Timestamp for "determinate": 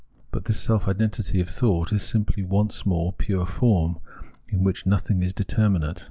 5.31-5.99